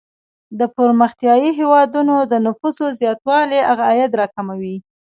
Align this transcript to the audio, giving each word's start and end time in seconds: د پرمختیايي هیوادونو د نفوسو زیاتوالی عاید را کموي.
د 0.59 0.61
پرمختیايي 0.75 1.49
هیوادونو 1.59 2.15
د 2.31 2.33
نفوسو 2.45 2.85
زیاتوالی 2.99 3.59
عاید 3.71 4.11
را 4.19 4.27
کموي. 4.35 4.77